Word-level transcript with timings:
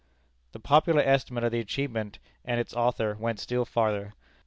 The 0.53 0.59
popular 0.59 1.03
estimate 1.03 1.43
of 1.43 1.51
the 1.51 1.59
achievement 1.59 2.17
and 2.43 2.59
its 2.59 2.73
author 2.73 3.15
went 3.19 3.39
still 3.39 3.65
farther. 3.65 4.15